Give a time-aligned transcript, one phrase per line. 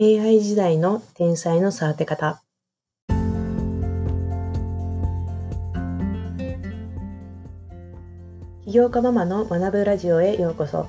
[0.00, 2.40] AI 時代の天才の育て方。
[8.64, 10.84] 起業家ママの学ぶラジオへようこそ。
[10.84, 10.88] こ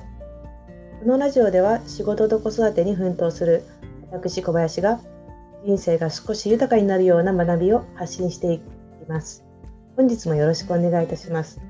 [1.06, 3.64] のラジオでは仕事と子育てに奮闘する
[4.12, 5.00] 私小林が
[5.66, 8.62] 人生が少し豊かになるような学びを発信していき
[9.08, 9.44] ます。
[9.96, 11.60] 本日もよろしくお願いいたします。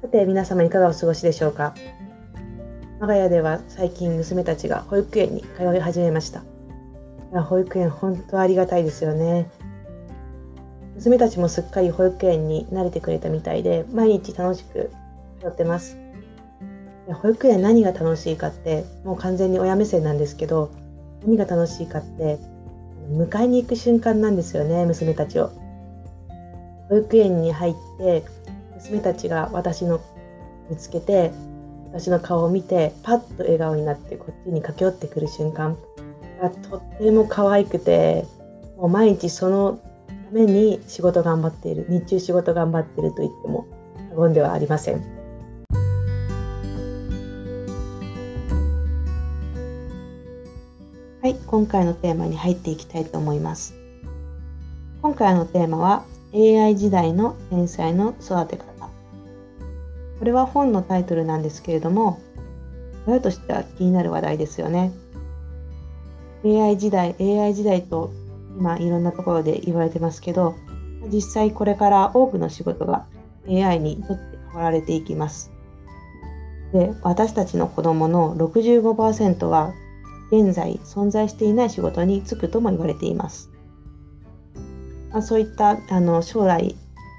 [0.00, 1.74] さて皆様いかがお過ごしでしょうか？
[3.00, 6.42] 我が家では最近娘たちが保育園に通い始めました。
[7.44, 9.50] 保育園本当ありがたいですよね。
[10.96, 14.90] 娘たちもすっかり保育園に慣れてくれたみたいで毎日楽しく
[15.40, 15.96] 通ってます。
[17.22, 20.70] 保育園何が楽しいかってもう完全に親目線なんですけど
[21.24, 22.38] 何が楽しいかって
[23.10, 25.50] 迎えに行く瞬間なんですよね娘たちを。
[26.90, 28.24] 保育園に入って
[28.74, 30.02] 娘たちが私の
[30.68, 31.32] 見つけて
[31.92, 35.76] 私の顔を見てパッと笑顔になってこっちに駆け寄ってくる瞬間
[36.40, 38.24] がとっても可愛くて
[38.76, 43.66] もう毎日そのために仕事頑張っている日中仕事頑張っていると言っても
[44.14, 45.20] 過言ではありません。
[51.22, 53.74] はい、今回のテーマに入っていきたいと思います。
[55.02, 58.69] 今回のテーマは AI 時代の天才の育て方。
[60.20, 62.20] これは本のタイトルなんですけれども、
[63.06, 64.92] 親としては気になる話題ですよね。
[66.44, 68.12] AI 時代、AI 時代と
[68.58, 70.56] 今いろんなところで言われてますけど、
[71.10, 73.06] 実際これから多くの仕事が
[73.48, 75.50] AI にとって変わられていきます。
[76.74, 79.72] で、私たちの子供の65%は
[80.30, 83.50] 現在存在していない仕事に就くとも言われています。
[85.10, 86.76] まあ、そういったあの将来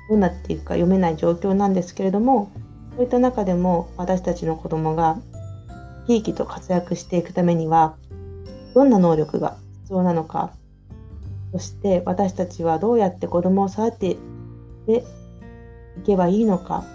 [0.07, 2.51] どうなっていくか読めない状況なんですけれども、
[2.95, 5.17] そういった中でも私たちの子供が
[6.07, 7.95] 生き生きと活躍していくためには
[8.73, 10.51] どんな能力が必要なのか
[11.51, 14.17] そして私たちはどうやって子供を育て
[14.85, 15.05] て
[15.97, 16.85] いけばいいのか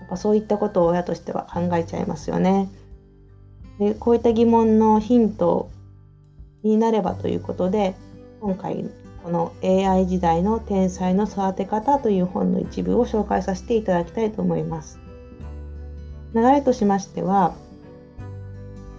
[0.00, 2.70] やっぱそういったことを親としては考えちゃいますよね。
[3.78, 5.70] でこういった疑問のヒント
[6.62, 7.94] になればということで
[8.40, 8.88] 今回
[9.28, 14.98] この AI 時代の天才の育て方という本の一部を紹介させていただきたいと思います。
[16.34, 17.54] 流れとしましては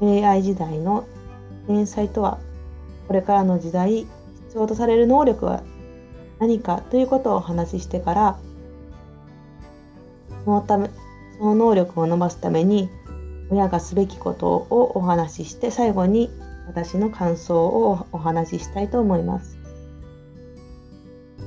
[0.04, 1.08] AI 時代の
[1.66, 2.38] 天才とは
[3.08, 4.08] これからの時代必
[4.54, 5.64] 要とされる能力は
[6.38, 8.40] 何かということをお話ししてから
[10.46, 10.92] そのため
[11.40, 12.88] その能力を伸ばすために
[13.50, 16.30] 親がすべきことをお話しして最後に
[16.68, 19.59] 私の感想をお話ししたいと思います。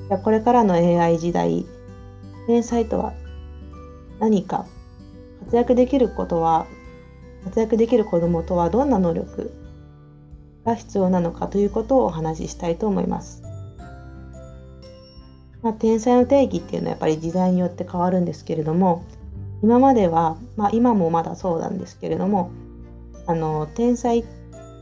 [0.08, 1.66] じゃこれからの AI 時代
[2.46, 3.12] 天才とは
[4.18, 4.66] 何か
[5.44, 6.66] 活躍できることは
[7.44, 9.52] 活躍できる子どもとはどんな能力
[10.64, 13.42] が必要なのかということをお話ししたいと思います。
[15.62, 19.04] まあ、天才の定義っていうのはやっぱり時代によって変わるんですけれども
[19.62, 22.50] 今までは、まあ、今もまだそうなんですけれども
[23.26, 24.24] あの天才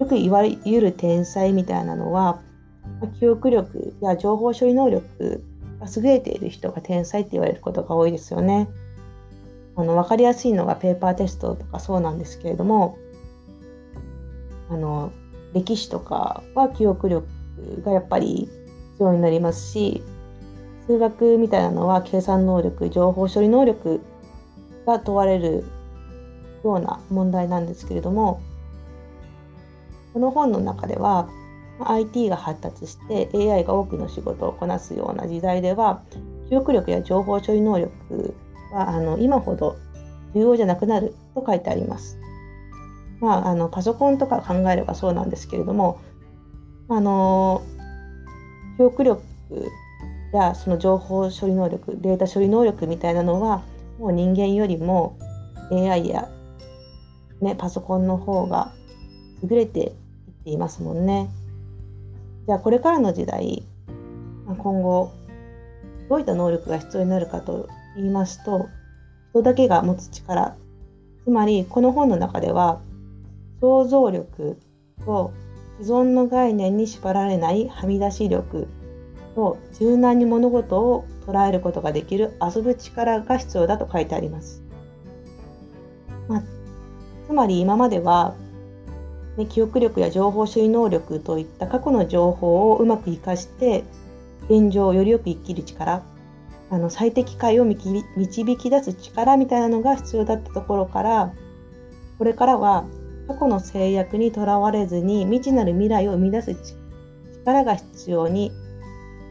[0.01, 2.41] よくいわゆる天才みたいなのは
[3.09, 5.43] 記憶力や情報処理能力
[5.81, 8.69] が優れている人が天才って言われることが多いですよね。
[9.77, 12.99] あの分かりやすいのがペーパーテストとかそうなんですけれども
[14.69, 15.13] あの
[15.55, 17.27] 歴史とかは記憶力
[17.85, 18.49] がやっぱり
[18.93, 20.03] 必要になりますし
[20.87, 24.01] 数学みたいなのは計算能力情報処理能力
[24.87, 25.65] が問われる
[26.65, 28.43] ような問題なんですけれども
[30.13, 31.29] この本の中では
[31.89, 36.03] IT が発達して AI が多くの仕事をこなすような時代では
[36.49, 38.35] 記憶力や情報処理能力
[38.73, 39.77] はあの今ほど
[40.35, 42.19] 重要じゃなくなると書いてあります。
[43.21, 46.01] まあ、あのパソコンとか考えればそうなんですけれども
[46.89, 47.63] あの
[48.79, 49.23] 記憶力
[50.33, 53.63] やその情報処理能力データ処理能力みたいなのは
[53.99, 55.19] もう人間よりも
[55.71, 56.29] AI や、
[57.41, 58.73] ね、パソコンの方が
[59.43, 59.91] 優れていっ
[60.45, 61.29] ていますもんね。
[62.51, 63.63] じゃあこれからの時代
[64.45, 65.13] 今後
[66.09, 68.69] どういった能力が必要になるかと言いますと
[69.31, 70.57] 人だけが持つ力
[71.23, 72.81] つまりこの本の中では
[73.61, 74.59] 想像力
[75.07, 75.33] と
[75.81, 78.67] 既存の概念に縛られないはみ出し力
[79.37, 84.61] と柔軟に物事を捉えることができる遊ぶ力が必要だと書いてあります。
[86.27, 86.43] まあ、
[87.29, 88.35] つまり今までは
[89.41, 93.85] ね、記憶力や情報処理能力といった過去の情報をうまく活かして
[94.51, 96.03] 現状をよりよく生きる力
[96.71, 98.05] あの最適解を導
[98.59, 101.33] き出す力みたいなのが必要だったところから
[102.19, 102.85] これからは
[103.27, 106.55] 過去の制約にとらわれずに未知なる未来を生み出す
[107.45, 108.53] 力が必要に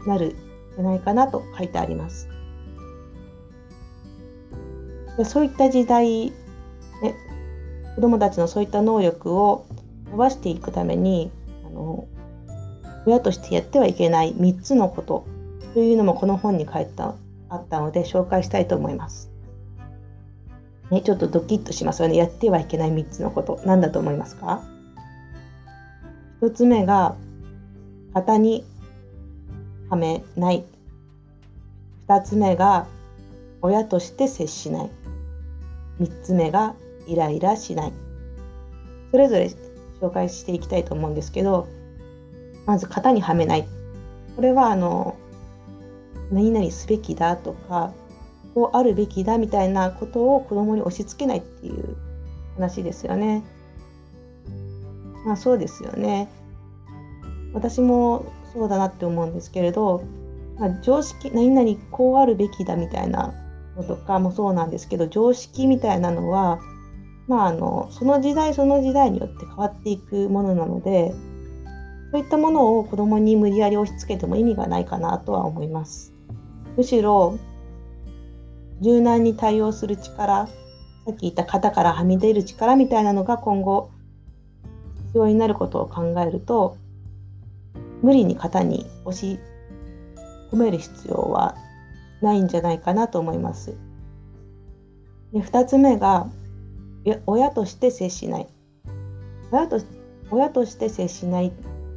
[0.07, 2.27] なるんじゃないかなと書いてあります。
[5.25, 6.33] そういった時代、ね、
[7.95, 9.65] 子どもたちのそういった能力を
[10.11, 11.31] 伸ばしていくために
[11.65, 12.07] あの
[13.05, 15.25] 親としてやってはいけない3つのこと
[15.73, 17.15] というのもこの本に書いてあ
[17.55, 19.31] ったので紹介したいと思います。
[20.91, 22.17] ね、ちょっとドキッとしますよね。
[22.17, 23.61] やってはいけない3つのこと。
[23.65, 24.63] 何だと思いますか
[26.41, 27.15] ?1 つ目が、
[28.13, 28.65] 型に
[29.89, 30.65] はめない。
[32.07, 32.87] 2つ目が、
[33.61, 34.89] 親として接しない。
[36.01, 37.93] 3つ目が、イライラしない。
[39.11, 39.49] それぞれ
[40.01, 41.67] 紹介していきたいと思うんですけど、
[42.65, 43.67] まず型にはめない。
[44.35, 45.15] これは、あの、
[46.31, 47.93] 何々すべきだとか、
[48.53, 51.95] こうあるべきだみたいなことを子供に押し付けないっていう
[52.55, 53.43] 話ですよね。
[55.25, 56.29] まあそうですよね。
[57.53, 60.03] 私もそうだなって思うんですけれど、
[60.57, 63.33] まあ、常識何々こうあるべきだみたいな
[63.75, 66.59] のとかもそうなんですけど常識みたいなのは、
[67.29, 71.13] まあ、あのその時代その時代によって変わっていくものなので
[72.11, 76.11] そういったものを子供に無理やり押し付けても意味がないかなとは思います。
[76.75, 77.37] むしろ
[78.81, 80.53] 柔軟に対応する力さ
[81.11, 83.91] っき言った肩からはみ出る力みたいなのが今後
[85.07, 86.77] 必要になることを考えると
[88.01, 89.37] 無理に肩に押し
[90.51, 91.55] 込める必要は
[92.21, 93.77] ないんじゃないかなと思います。
[95.31, 96.27] で2つ目が
[97.25, 98.47] 親として接しない
[99.51, 99.81] 親と
[100.31, 101.51] 親として接しないっ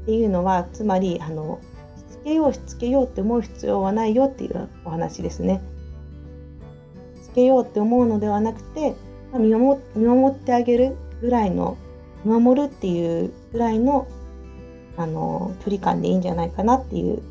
[0.07, 1.61] ていうのはつまりあの
[1.97, 5.63] しつけようしつけようって思う必要はないよっていうお話ですね。
[7.17, 8.95] しつけようって思うのではなくて
[9.35, 11.77] 見守見守ってあげるぐらいの
[12.25, 14.07] 見守るっていうぐらいの
[14.97, 17.23] あの距離感でいいんじゃないかなっていう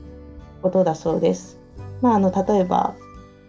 [0.62, 1.60] ことだそうです。
[2.02, 2.96] まあ、あの例えば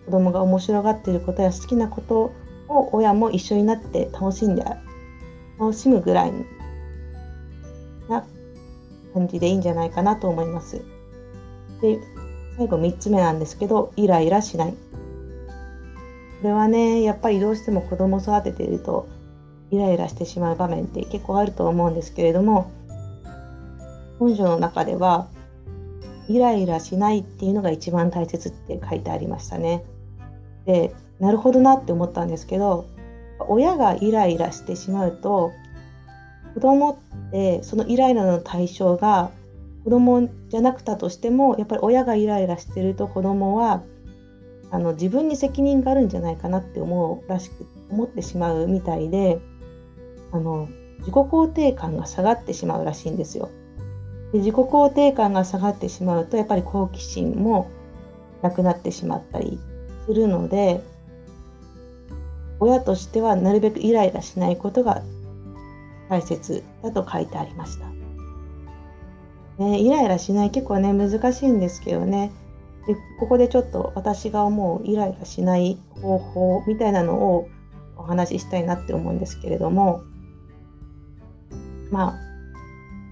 [0.04, 2.32] 子供が面白がっていることや好きなこと
[2.72, 4.64] を親も一緒になって楽しんで
[5.58, 6.32] 楽しむぐらい
[8.08, 8.24] な
[9.14, 10.82] 感じでいいんじゃないかなと思います。
[11.80, 11.98] で
[12.56, 14.72] 最後3つ目なんですけどイライラしない。
[14.72, 14.76] こ
[16.48, 19.08] れはねやっぱりどうしても子供を育てていると
[19.70, 22.70] イライラしてしまう場面って結構あると思うんですけれども
[24.18, 25.28] 本書の中では
[26.28, 29.84] イライラしないっていうのが一番大切って書いてありましたね。
[30.66, 32.86] でなるほどなって思ったんですけど
[33.48, 35.52] 親がイライラしてしまうと
[36.54, 39.30] 子供ってそのイライラの対象が
[39.84, 43.82] 子供じゃなくたとしてもやっぱり親がイライラしてると子供は
[44.70, 49.40] あの自分に責任があるんじゃないかなって思うらしく思ってしまうみたいで
[50.30, 50.68] あの
[51.00, 53.50] 自己肯定感が下がってしまうらしいんですよ。
[54.32, 57.68] で自己肯定感が下がってしまうとやっぱり好奇心も
[58.40, 59.58] なくなってしまったり
[60.06, 60.82] するので
[62.62, 65.02] 親としてはなるべくイライラしないことが
[66.08, 67.86] 大切だと書いてありました。
[69.58, 72.32] ね、イライラしない結構ね難しいんですけどね
[72.86, 77.48] でここでちょっと私が思うイライラしない方法みたいなのを
[77.96, 80.02] お話ししたいなって思うんですけれども
[81.90, 82.18] まあ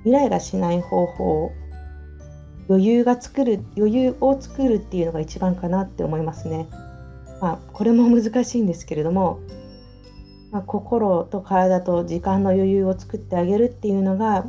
[0.05, 1.52] イライラしない方法
[2.69, 6.69] 余裕が作る余裕を作るっていうのが一番かなって思いますね。
[7.40, 9.40] まあ、これも難しいんですけれども、
[10.50, 14.44] まあ、心と体と時間の余裕を作ってあげるっていうのが、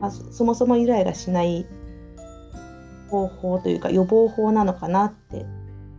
[0.00, 1.66] まあ、そもそもイライラしない
[3.08, 5.46] 方法というか予防法なのかなって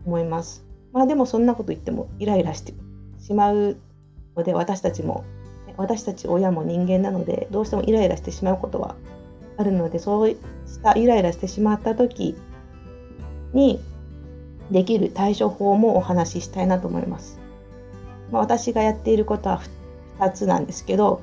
[0.06, 0.66] 思います。
[0.92, 2.74] まあでもそんなこと言ってもイライラして
[3.20, 3.78] しまう
[4.36, 5.24] ので私たちも
[5.78, 8.96] 私たち親も人間なのでどうしてもイライラしてしまうことは
[9.58, 10.38] あるのでそうし
[10.82, 12.36] たイライラしてしまった時
[13.54, 13.80] に
[14.74, 17.40] できる対処法もお話ししたいなと思います。
[18.32, 19.62] まあ、私がやっていることは
[20.20, 21.22] 2つなんですけど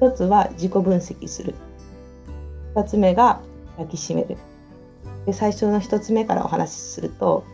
[0.00, 1.54] 1つは自己分析する
[2.74, 3.40] 2つ目が
[3.76, 4.36] 抱きしめる
[5.26, 7.44] で最初の1つ目からお話しすると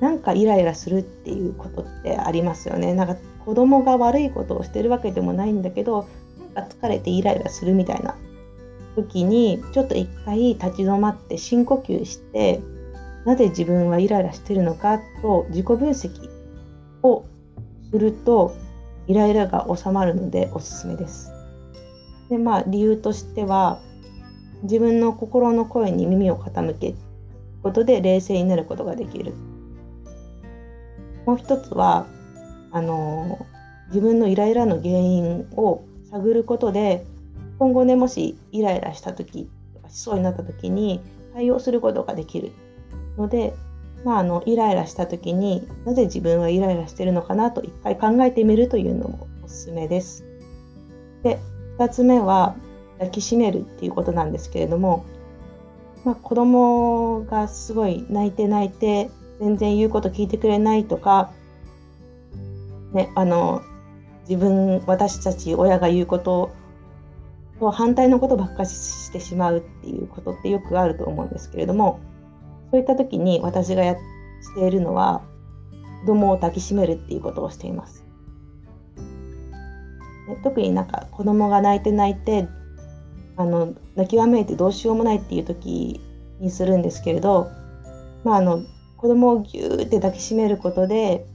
[0.00, 2.94] なんかイライラするっていうことってありますよね。
[2.94, 6.06] なんか子供が悪いことをしてるわけでもないんだけど
[6.54, 8.14] なんか疲れてイライラするみたいな
[8.96, 12.60] 時にちょっと一回立ち止まって深呼吸して
[13.24, 16.30] なぜ自分はイライラしてるのかと自己分析
[17.02, 17.24] を
[17.90, 18.54] すると
[19.06, 21.32] イライラが収まるのでおすすめです。
[22.28, 23.80] でまあ理由としては
[24.62, 26.94] 自分の心の声に耳を傾ける
[27.62, 29.34] ことで冷静になることができる。
[31.26, 32.06] もう一つは
[32.72, 33.46] あの
[33.88, 37.04] 自分のイライラの原因を探ることで
[37.58, 41.00] 今後ねもしイライラした時とかしそうになった時に
[41.34, 42.52] 対応することができる
[43.20, 43.54] ので、
[44.04, 50.24] まあ、あのイライラした時になぜ自分はイライラしてるのかなと一回考えてみるというのもおすすめです。
[51.22, 51.38] で
[51.78, 52.56] 2つ目は
[52.94, 55.04] 抱きしめるっていうことなんですけれども、
[56.04, 61.32] まあ、子供がすごい泣いて泣いて全然言うこと聞いてくれないとか、
[62.92, 63.62] ね、あの
[64.28, 66.50] 自分私たち親が言うこと
[67.58, 72.00] と反対のことばっかりしてしまうっていうことってよくあると思うんですけれども
[72.70, 75.22] そういった時に私がやしているのは
[76.02, 78.04] 子供を抱きしめるっていうことをしています。
[80.42, 82.48] 特になんか子供が泣いて泣いて
[83.36, 86.00] あの泣きわめいてどうしようもないっていう時
[86.40, 87.48] にするんですけれど、
[88.22, 88.62] まあ、あの
[88.96, 91.26] 子供をぎゅーって抱きしめることで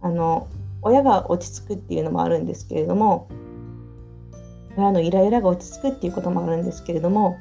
[0.00, 0.48] あの
[0.82, 3.28] 親が落ち着くっていうのもあるんですけれども
[4.76, 7.38] 親のイライラが落ち着くっていうこともあるんですけれども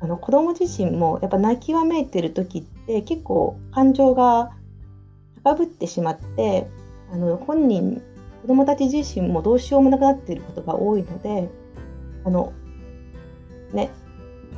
[0.00, 4.52] あの子供自身もやっぱ泣きわめいてる時って結構感情が
[5.42, 6.68] 高ぶってしまって
[7.12, 8.02] あの本人
[8.42, 11.50] 子供たち自身もどうしようもなくなっていることが多いので
[12.24, 12.52] あの
[13.72, 13.90] ね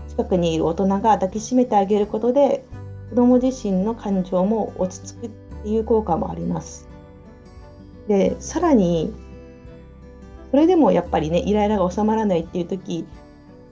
[0.09, 2.65] 近くにいる大人が抱きしめてあげることで
[3.11, 5.31] 子供自身の感情も落ち着くっ
[5.63, 6.89] ていう効果もあります。
[8.09, 9.13] でさらに
[10.51, 13.07] それでもやっぱりねイライラが収まらないっていう時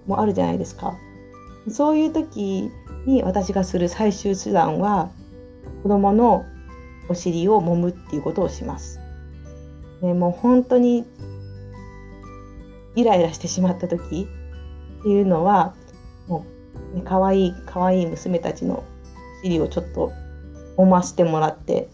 [0.06, 0.96] もあるじゃないですか。
[1.70, 2.70] そういう時
[3.06, 5.10] に私がする最終手段は
[5.82, 6.44] 子供の
[7.08, 9.00] お尻を揉むっていうことをします。
[10.02, 11.04] ね、もう本当に
[12.94, 14.28] イライラしてしまった時
[15.00, 15.74] っていうのは
[16.26, 16.44] も
[16.92, 18.84] う、ね、かわいいかわいい娘たちの
[19.40, 20.12] お尻をちょっと
[20.76, 21.88] 揉ませてもらって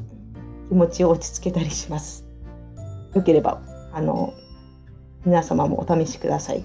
[0.68, 2.24] 気持ちを落ち着けたりします。
[3.14, 3.62] よければ
[3.92, 4.34] あの
[5.24, 6.64] 皆様もお試しください。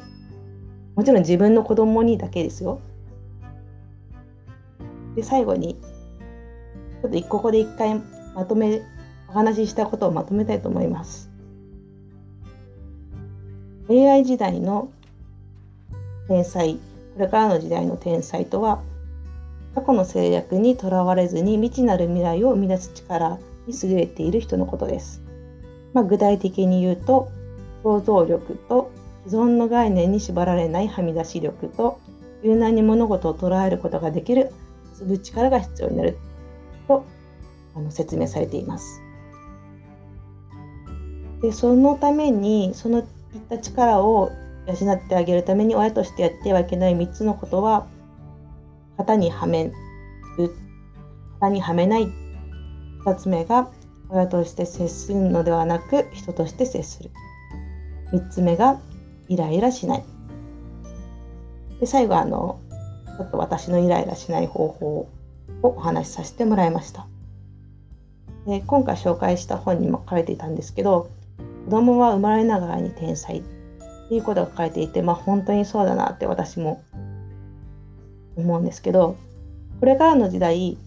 [0.96, 2.82] もちろん自分の子供にだけですよ。
[5.20, 5.76] で最後に
[7.02, 8.02] ちょっとここで一回
[8.36, 8.82] まとめ
[9.28, 11.30] お話ししたことをまとめたいと思います。
[13.90, 14.92] AI 時代の
[16.28, 16.80] 天才こ
[17.20, 18.82] れからの時代の天才とは
[19.76, 25.22] 過去の制約にとらわれずに未知なる未来を生み出す力に優れている人のことです。
[25.94, 27.30] まあ、具体的に言うと
[27.84, 28.92] 想像力と
[29.26, 32.00] 既存の概念に縛られないはみ出し力と
[32.44, 34.52] 柔軟に物事を捉えることができる
[35.00, 36.18] 遊ぶ力が必要になる。
[36.88, 37.06] と
[37.76, 39.02] あの説明されています。
[41.42, 43.06] でそのためにそのいっ
[43.50, 44.32] た力を
[44.68, 47.88] 養ってあげるために親としてやってはいけない3つのことは
[48.98, 49.72] 型にはめ
[50.38, 50.54] る
[51.40, 52.08] 型にはめない。
[53.06, 53.72] 2つ目が
[54.10, 57.12] 親として接するのではなく人として接する。
[58.12, 58.80] 3つ目が
[59.30, 60.04] イライラしない。
[61.80, 62.60] で最後はあの
[63.20, 65.10] ちょっと私のイライラしない方法を
[65.62, 67.06] お話しさせてもらいました
[68.48, 71.10] で今回紹介した本にも書かれていたんですけど
[71.66, 73.44] 子供は生まれながらに天才っ
[74.08, 76.82] ていうことが書かれていて、まあ、本当にそうだなって私も
[78.38, 79.18] 思うんですけど
[79.82, 80.78] これからの時代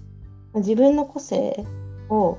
[0.55, 1.67] 自分の個性
[2.09, 2.39] を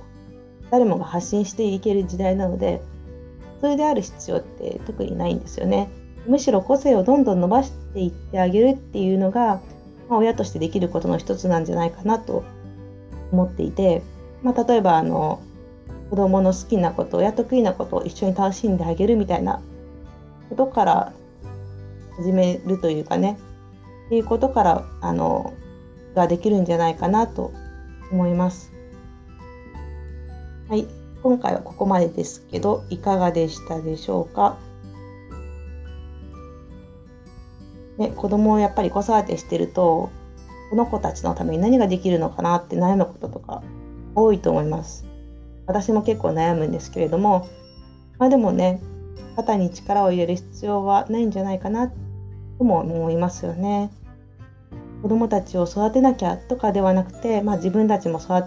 [0.72, 2.82] 誰もが発信していける時代なので
[3.62, 5.90] それである必要って特にないんですよね。
[6.28, 9.62] むしろ個性をどんどん伸ばしていってあげるっていうのが、
[10.10, 12.44] まあ、親としてできることの一つなんじゃないかなと
[13.32, 14.02] 思っていて、
[14.44, 15.42] まあ、例えばあの
[16.10, 19.62] 子供の好きなことや得意なことを一緒に楽しんであげるみたいな
[20.50, 21.14] ことから
[22.18, 23.40] 始めるというかね
[24.06, 25.54] っていうことからあの
[26.14, 27.52] ができるんじゃないかなと
[28.12, 28.72] 思います。
[30.70, 30.88] はい、
[31.24, 34.58] 今回はここまでですけどいかがでしたでしょうか？
[38.04, 40.12] ね、子供をやっぱり子育てしてると
[40.70, 43.64] この子たちのために何ができるのかなって悩むこととか
[44.16, 45.06] 多いと思います。
[45.66, 47.48] 私も結構悩むんですけれども、
[48.20, 48.82] まあ、でもね
[49.36, 51.88] 肩に力を入れる必要はないんじゃないかな
[52.58, 53.92] とも思いますよね。
[55.02, 58.46] 子どもたちを育てなきゃとかではなくて、まあ、自分たちも育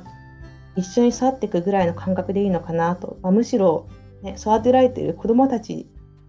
[0.77, 3.89] 一緒に育っていくぐらいの感覚でいいのかなと、まあ、むしろ、
[4.23, 5.87] ね、育てられている子どもたち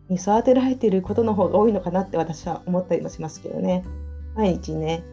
[0.09, 3.83] に育てられていることの方が多いのかなって私は思ったりもしますけどね
[4.35, 5.03] 毎日ね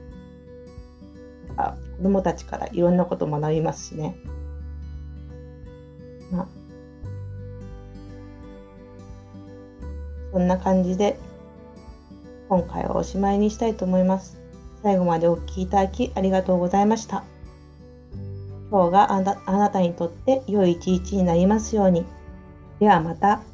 [1.99, 4.17] 子どもたちからいろんなこと学びますしね。
[6.33, 6.49] まあ、
[10.33, 11.19] そんな感じで
[12.49, 14.39] 今回はおしまいにしたいと思います。
[14.83, 17.25] 最後までお聴きいただきありがとうございました。
[18.71, 22.05] 今日があなたにとって良い一日になりますように。
[22.81, 23.54] ではまた。